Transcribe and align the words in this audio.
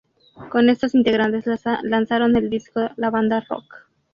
Con 0.49 0.67
estos 0.71 0.95
integrantes 0.95 1.45
lanzaron 1.83 2.35
el 2.35 2.49
disco 2.49 2.89
La 2.95 3.11
banda 3.11 3.45
rock. 3.47 3.85